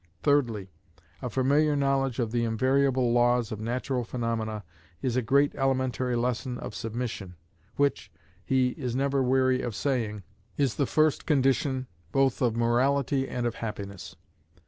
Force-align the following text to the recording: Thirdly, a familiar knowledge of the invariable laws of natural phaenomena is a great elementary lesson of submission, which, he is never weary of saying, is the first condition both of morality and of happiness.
Thirdly, 0.23 0.71
a 1.21 1.29
familiar 1.29 1.75
knowledge 1.75 2.17
of 2.17 2.31
the 2.31 2.43
invariable 2.43 3.13
laws 3.13 3.51
of 3.51 3.59
natural 3.59 4.03
phaenomena 4.03 4.63
is 5.03 5.15
a 5.15 5.21
great 5.21 5.53
elementary 5.53 6.15
lesson 6.15 6.57
of 6.57 6.73
submission, 6.73 7.35
which, 7.75 8.11
he 8.43 8.69
is 8.69 8.95
never 8.95 9.21
weary 9.21 9.61
of 9.61 9.75
saying, 9.75 10.23
is 10.57 10.73
the 10.77 10.87
first 10.87 11.27
condition 11.27 11.85
both 12.11 12.41
of 12.41 12.55
morality 12.55 13.29
and 13.29 13.45
of 13.45 13.53
happiness. 13.61 14.15